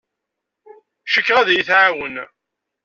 [1.11, 2.15] Cikkeɣ ad iyi-tɛawen.